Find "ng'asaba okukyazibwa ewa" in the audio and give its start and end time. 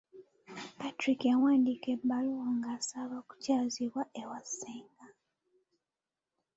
2.57-4.39